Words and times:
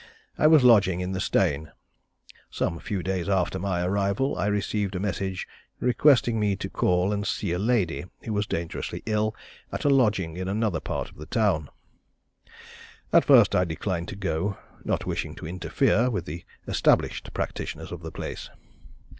I 0.35 0.47
was 0.47 0.63
lodging 0.63 0.99
in 0.99 1.11
the 1.11 1.19
Steyne. 1.19 1.71
Some 2.49 2.79
few 2.79 3.03
days 3.03 3.29
after 3.29 3.59
my 3.59 3.83
arrival, 3.85 4.35
I 4.35 4.47
received 4.47 4.95
a 4.95 4.99
message 4.99 5.47
requesting 5.79 6.39
me 6.39 6.55
to 6.55 6.71
call 6.71 7.13
and 7.13 7.23
see 7.27 7.51
a 7.51 7.59
lady 7.59 8.05
who 8.23 8.33
was 8.33 8.47
dangerously 8.47 9.03
ill 9.05 9.35
at 9.71 9.85
a 9.85 9.89
lodging 9.91 10.37
in 10.37 10.47
another 10.47 10.79
part 10.79 11.11
of 11.11 11.17
the 11.17 11.27
town. 11.27 11.69
At 13.13 13.25
first 13.25 13.53
I 13.53 13.63
declined 13.63 14.07
to 14.07 14.15
go, 14.15 14.57
not 14.83 15.05
wishing 15.05 15.35
to 15.35 15.45
interfere 15.45 16.09
with 16.09 16.25
the 16.25 16.45
established 16.67 17.31
practitioners 17.35 17.91
of 17.91 18.01
the 18.01 18.11
place. 18.11 18.49